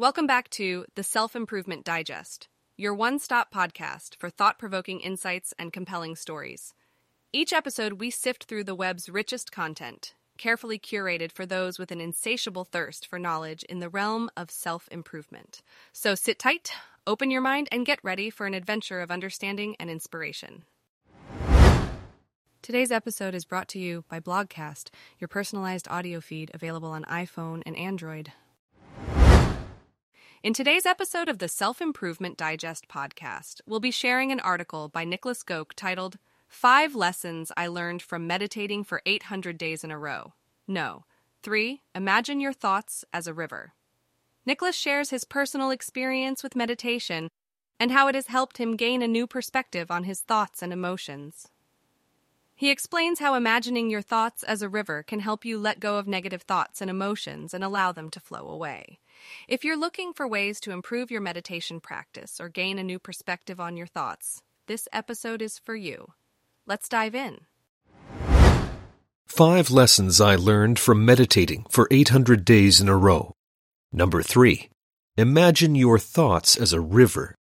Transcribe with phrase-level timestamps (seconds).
[0.00, 5.52] Welcome back to the Self Improvement Digest, your one stop podcast for thought provoking insights
[5.58, 6.72] and compelling stories.
[7.34, 12.00] Each episode, we sift through the web's richest content, carefully curated for those with an
[12.00, 15.60] insatiable thirst for knowledge in the realm of self improvement.
[15.92, 16.72] So sit tight,
[17.06, 20.64] open your mind, and get ready for an adventure of understanding and inspiration.
[22.62, 24.88] Today's episode is brought to you by Blogcast,
[25.18, 28.32] your personalized audio feed available on iPhone and Android.
[30.42, 35.04] In today's episode of the Self Improvement Digest podcast, we'll be sharing an article by
[35.04, 36.16] Niklas Göke titled
[36.48, 40.32] Five Lessons I Learned from Meditating for 800 Days in a Row.
[40.66, 41.04] No.
[41.42, 41.82] 3.
[41.94, 43.74] Imagine your thoughts as a river.
[44.48, 47.28] Niklas shares his personal experience with meditation
[47.78, 51.48] and how it has helped him gain a new perspective on his thoughts and emotions.
[52.54, 56.08] He explains how imagining your thoughts as a river can help you let go of
[56.08, 59.00] negative thoughts and emotions and allow them to flow away.
[59.48, 63.60] If you're looking for ways to improve your meditation practice or gain a new perspective
[63.60, 66.08] on your thoughts, this episode is for you.
[66.66, 67.38] Let's dive in.
[69.26, 73.32] Five lessons I learned from meditating for 800 days in a row.
[73.92, 74.70] Number three,
[75.16, 77.34] imagine your thoughts as a river.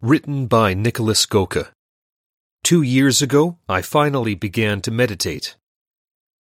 [0.00, 1.68] Written by Niklas Göke.
[2.62, 5.56] Two years ago, I finally began to meditate.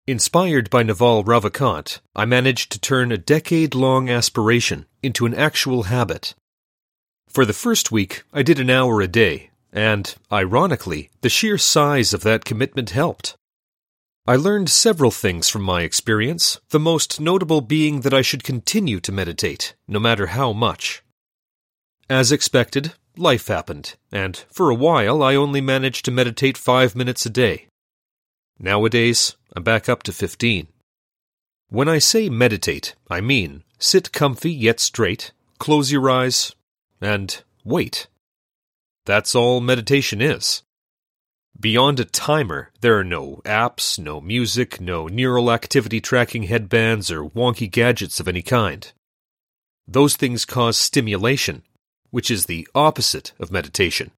[0.08, 5.84] Inspired by Naval Ravikant, I managed to turn a decade long aspiration into an actual
[5.84, 6.36] habit.
[7.28, 12.14] For the first week, I did an hour a day, and, ironically, the sheer size
[12.14, 13.36] of that commitment helped.
[14.28, 19.00] I learned several things from my experience, the most notable being that I should continue
[19.00, 21.02] to meditate, no matter how much.
[22.08, 27.26] As expected, life happened, and for a while I only managed to meditate five minutes
[27.26, 27.66] a day.
[28.60, 30.68] Nowadays, Back up to 15.
[31.70, 36.54] When I say meditate, I mean sit comfy yet straight, close your eyes,
[37.02, 38.08] and wait.
[39.06, 40.62] That's all meditation is.
[41.60, 47.30] Beyond a timer, there are no apps, no music, no neural activity tracking headbands, or
[47.30, 48.92] wonky gadgets of any kind.
[49.88, 51.64] Those things cause stimulation,
[52.12, 54.12] which is the opposite of meditation.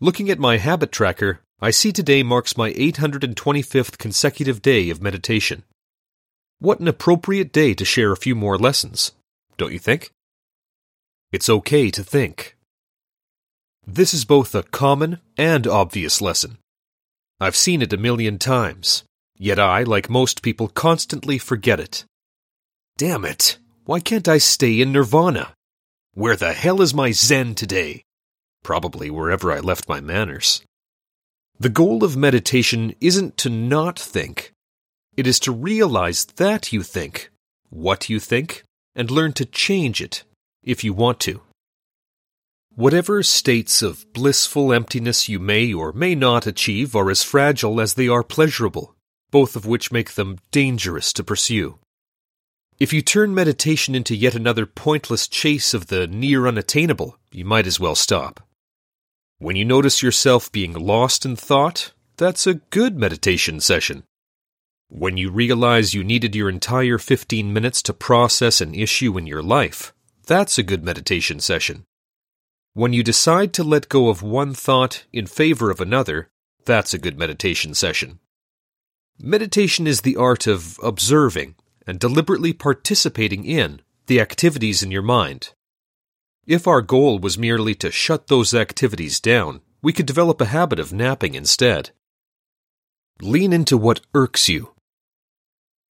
[0.00, 5.62] Looking at my habit tracker, I see today marks my 825th consecutive day of meditation.
[6.58, 9.12] What an appropriate day to share a few more lessons,
[9.56, 10.10] don't you think?
[11.32, 12.56] It's okay to think.
[13.86, 16.58] This is both a common and obvious lesson.
[17.40, 19.04] I've seen it a million times,
[19.36, 22.04] yet I, like most people, constantly forget it.
[22.96, 23.58] Damn it!
[23.84, 25.52] Why can't I stay in nirvana?
[26.14, 28.02] Where the hell is my Zen today?
[28.62, 30.62] Probably wherever I left my manners.
[31.58, 34.52] The goal of meditation isn't to not think.
[35.16, 37.30] It is to realize that you think,
[37.70, 38.64] what you think,
[38.96, 40.24] and learn to change it
[40.64, 41.42] if you want to.
[42.74, 47.94] Whatever states of blissful emptiness you may or may not achieve are as fragile as
[47.94, 48.96] they are pleasurable,
[49.30, 51.78] both of which make them dangerous to pursue.
[52.80, 57.68] If you turn meditation into yet another pointless chase of the near unattainable, you might
[57.68, 58.40] as well stop.
[59.38, 64.04] When you notice yourself being lost in thought, that's a good meditation session.
[64.88, 69.42] When you realize you needed your entire 15 minutes to process an issue in your
[69.42, 69.92] life,
[70.24, 71.84] that's a good meditation session.
[72.74, 76.28] When you decide to let go of one thought in favor of another,
[76.64, 78.20] that's a good meditation session.
[79.18, 81.56] Meditation is the art of observing
[81.88, 85.53] and deliberately participating in the activities in your mind.
[86.46, 90.78] If our goal was merely to shut those activities down, we could develop a habit
[90.78, 91.90] of napping instead.
[93.20, 94.74] Lean into what irks you.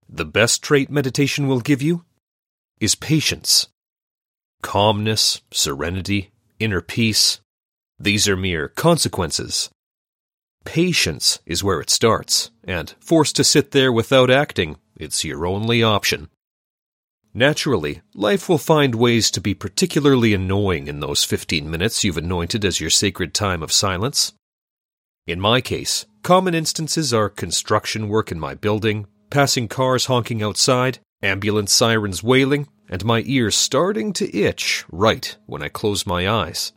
[0.08, 2.04] The best trait meditation will give you
[2.80, 3.68] is patience.
[4.62, 7.40] Calmness, serenity, inner peace,
[7.98, 9.70] these are mere consequences.
[10.64, 15.82] Patience is where it starts, and forced to sit there without acting, it's your only
[15.82, 16.28] option.
[17.32, 22.64] Naturally, life will find ways to be particularly annoying in those 15 minutes you've anointed
[22.64, 24.32] as your sacred time of silence.
[25.28, 30.98] In my case, common instances are construction work in my building, passing cars honking outside,
[31.22, 36.72] ambulance sirens wailing, and my ears starting to itch right when I close my eyes.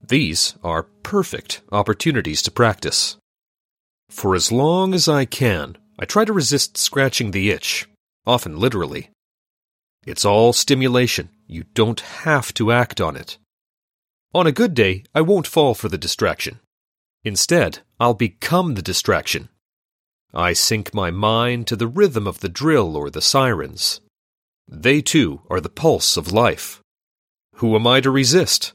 [0.00, 3.18] These are perfect opportunities to practice.
[4.08, 7.86] For as long as I can, I try to resist scratching the itch,
[8.26, 9.10] often literally.
[10.06, 11.28] It's all stimulation.
[11.46, 13.38] You don't have to act on it.
[14.32, 16.60] On a good day, I won't fall for the distraction.
[17.24, 19.48] Instead, I'll become the distraction.
[20.32, 24.00] I sync my mind to the rhythm of the drill or the sirens.
[24.68, 26.80] They too are the pulse of life.
[27.56, 28.72] Who am I to resist?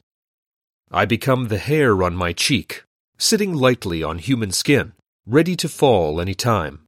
[0.92, 2.84] I become the hair on my cheek,
[3.18, 4.94] sitting lightly on human skin,
[5.26, 6.85] ready to fall any time.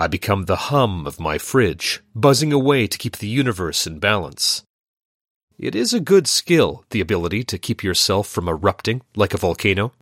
[0.00, 4.62] I become the hum of my fridge, buzzing away to keep the universe in balance.
[5.58, 9.92] It is a good skill, the ability to keep yourself from erupting like a volcano.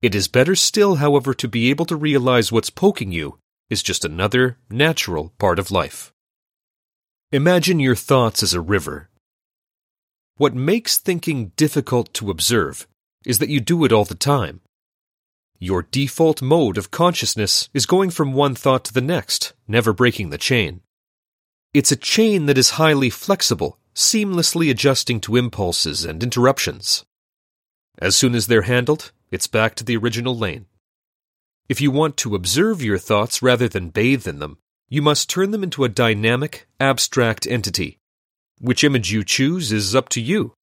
[0.00, 3.36] It is better still, however, to be able to realize what's poking you
[3.68, 6.10] is just another natural part of life.
[7.32, 9.10] Imagine your thoughts as a river.
[10.38, 12.86] What makes thinking difficult to observe
[13.26, 14.62] is that you do it all the time.
[15.62, 20.30] Your default mode of consciousness is going from one thought to the next, never breaking
[20.30, 20.80] the chain.
[21.72, 27.04] It's a chain that is highly flexible, seamlessly adjusting to impulses and interruptions.
[27.96, 30.66] As soon as they're handled, it's back to the original lane.
[31.68, 35.52] If you want to observe your thoughts rather than bathe in them, you must turn
[35.52, 38.00] them into a dynamic, abstract entity.
[38.60, 40.54] Which image you choose is up to you.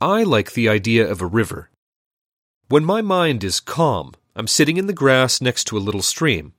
[0.00, 1.70] I like the idea of a river.
[2.70, 6.52] When my mind is calm, I'm sitting in the grass next to a little stream.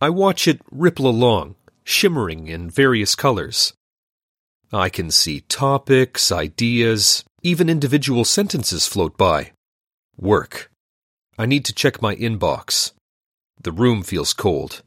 [0.00, 3.74] I watch it ripple along, shimmering in various colors.
[4.72, 9.52] I can see topics, ideas, even individual sentences float by.
[10.16, 10.70] Work.
[11.36, 12.92] I need to check my inbox.
[13.60, 14.82] The room feels cold.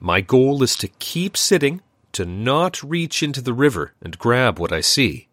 [0.00, 1.82] My goal is to keep sitting,
[2.12, 5.28] to not reach into the river and grab what I see.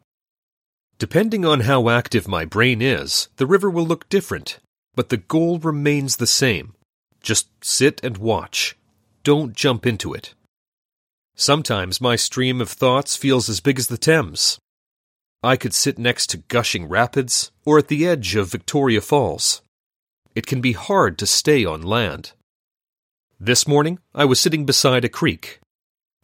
[0.99, 4.59] Depending on how active my brain is, the river will look different,
[4.95, 6.73] but the goal remains the same.
[7.21, 8.75] Just sit and watch.
[9.23, 10.33] Don't jump into it.
[11.35, 14.57] Sometimes my stream of thoughts feels as big as the Thames.
[15.44, 19.61] I could sit next to gushing rapids or at the edge of Victoria Falls.
[20.33, 22.31] It can be hard to stay on land.
[23.39, 25.59] This morning, I was sitting beside a creek.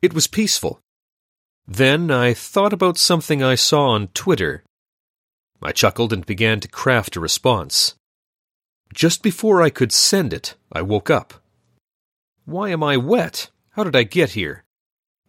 [0.01, 0.79] It was peaceful.
[1.67, 4.63] Then I thought about something I saw on Twitter.
[5.61, 7.95] I chuckled and began to craft a response.
[8.93, 11.35] Just before I could send it, I woke up.
[12.45, 13.49] Why am I wet?
[13.71, 14.63] How did I get here?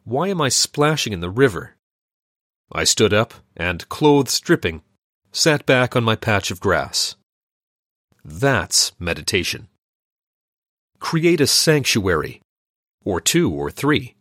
[0.02, 1.76] Why am I splashing in the river?
[2.72, 4.82] I stood up and, clothes dripping,
[5.32, 7.14] sat back on my patch of grass.
[8.24, 9.68] That's meditation.
[10.98, 12.40] Create a sanctuary,
[13.04, 14.16] or two or three.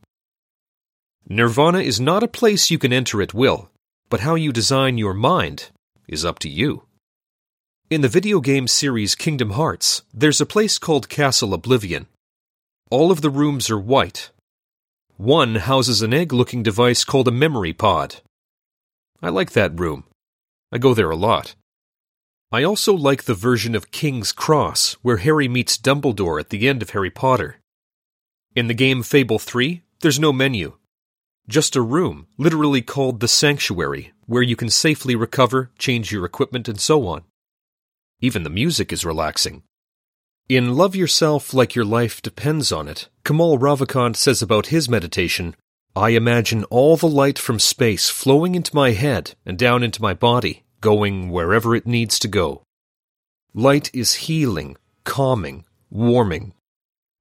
[1.29, 3.69] Nirvana is not a place you can enter at will,
[4.09, 5.69] but how you design your mind
[6.05, 6.83] is up to you.
[7.89, 12.07] In the video game series Kingdom Hearts, there's a place called Castle Oblivion.
[12.91, 14.31] All of the rooms are white.
[15.15, 18.17] One houses an egg looking device called a memory pod.
[19.21, 20.03] I like that room.
[20.73, 21.55] I go there a lot.
[22.51, 26.81] I also like the version of King's Cross where Harry meets Dumbledore at the end
[26.81, 27.61] of Harry Potter.
[28.55, 30.73] In the game Fable 3, there's no menu.
[31.47, 36.69] Just a room, literally called the Sanctuary, where you can safely recover, change your equipment,
[36.69, 37.23] and so on.
[38.21, 39.63] Even the music is relaxing.
[40.47, 45.55] In Love Yourself Like Your Life Depends on It, Kamal Ravikant says about his meditation
[45.95, 50.15] I imagine all the light from space flowing into my head and down into my
[50.15, 52.63] body, going wherever it needs to go.
[53.53, 56.53] Light is healing, calming, warming.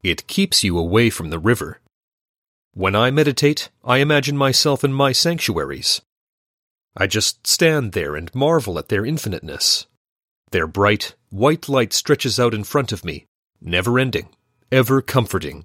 [0.03, 1.82] It keeps you away from the river.
[2.75, 6.01] When I meditate, I imagine myself in my sanctuaries.
[6.97, 9.87] I just stand there and marvel at their infiniteness.
[10.51, 13.27] Their bright, white light stretches out in front of me,
[13.61, 14.29] never ending,
[14.71, 15.65] ever comforting.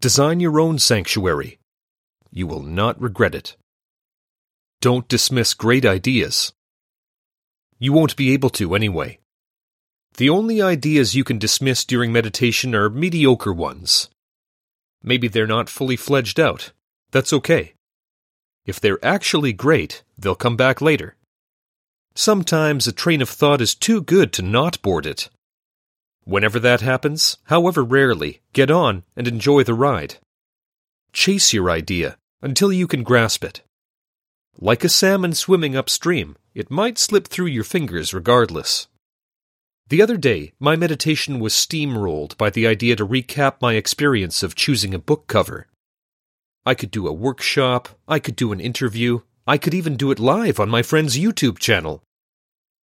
[0.00, 1.58] Design your own sanctuary
[2.34, 3.56] you will not regret it.
[4.80, 6.52] Don't dismiss great ideas.
[7.78, 9.20] You won't be able to anyway.
[10.16, 14.10] The only ideas you can dismiss during meditation are mediocre ones.
[15.06, 16.72] Maybe they're not fully fledged out.
[17.10, 17.74] That's okay.
[18.64, 21.14] If they're actually great, they'll come back later.
[22.14, 25.28] Sometimes a train of thought is too good to not board it.
[26.24, 30.16] Whenever that happens, however rarely, get on and enjoy the ride.
[31.12, 33.60] Chase your idea, until you can grasp it.
[34.58, 38.88] Like a salmon swimming upstream, it might slip through your fingers regardless.
[39.88, 44.54] The other day, my meditation was steamrolled by the idea to recap my experience of
[44.54, 45.66] choosing a book cover.
[46.64, 50.18] I could do a workshop, I could do an interview, I could even do it
[50.18, 52.02] live on my friend's YouTube channel.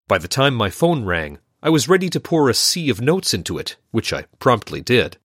[0.07, 3.33] By the time my phone rang, I was ready to pour a sea of notes
[3.33, 5.17] into it, which I promptly did.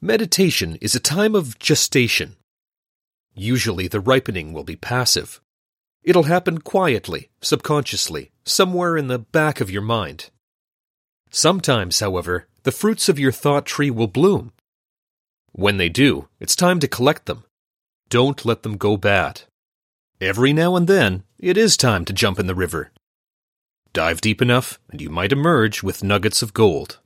[0.00, 2.36] Meditation is a time of gestation,
[3.38, 5.40] Usually the ripening will be passive.
[6.02, 10.30] It'll happen quietly, subconsciously, somewhere in the back of your mind.
[11.30, 14.52] Sometimes, however, the fruits of your thought tree will bloom.
[15.52, 17.44] When they do, it's time to collect them.
[18.08, 19.42] Don't let them go bad.
[20.20, 22.90] Every now and then, it is time to jump in the river.
[23.92, 26.98] Dive deep enough, and you might emerge with nuggets of gold.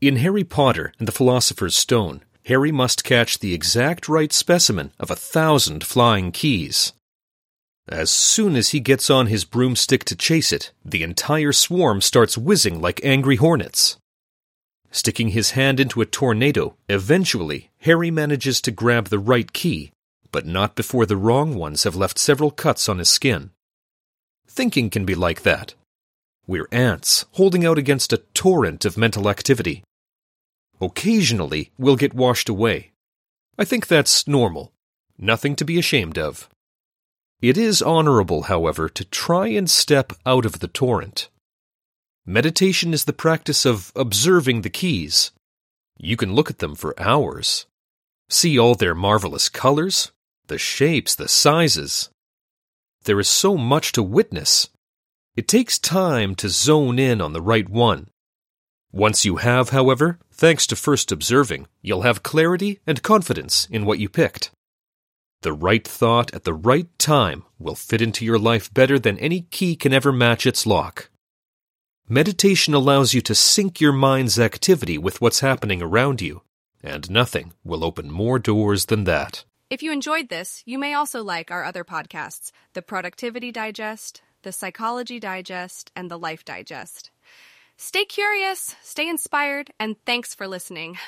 [0.00, 5.10] In Harry Potter and the Philosopher's Stone, Harry must catch the exact right specimen of
[5.10, 6.92] a thousand flying keys.
[7.90, 12.38] As soon as he gets on his broomstick to chase it, the entire swarm starts
[12.38, 13.98] whizzing like angry hornets.
[14.92, 19.90] Sticking his hand into a tornado, eventually, Harry manages to grab the right key,
[20.30, 23.50] but not before the wrong ones have left several cuts on his skin.
[24.46, 25.74] Thinking can be like that.
[26.46, 29.82] We're ants holding out against a torrent of mental activity.
[30.80, 32.92] Occasionally, we'll get washed away.
[33.58, 34.72] I think that's normal.
[35.18, 36.48] Nothing to be ashamed of.
[37.42, 41.30] It is honorable, however, to try and step out of the torrent.
[42.26, 45.32] Meditation is the practice of observing the keys.
[45.96, 47.66] You can look at them for hours.
[48.28, 50.12] See all their marvelous colors,
[50.48, 52.10] the shapes, the sizes.
[53.04, 54.68] There is so much to witness.
[55.34, 58.08] It takes time to zone in on the right one.
[58.92, 63.98] Once you have, however, thanks to first observing, you'll have clarity and confidence in what
[63.98, 64.50] you picked.
[65.42, 69.42] The right thought at the right time will fit into your life better than any
[69.50, 71.08] key can ever match its lock.
[72.06, 76.42] Meditation allows you to sync your mind's activity with what's happening around you,
[76.82, 79.44] and nothing will open more doors than that.
[79.70, 84.52] If you enjoyed this, you may also like our other podcasts The Productivity Digest, The
[84.52, 87.10] Psychology Digest, and The Life Digest.
[87.78, 90.98] Stay curious, stay inspired, and thanks for listening.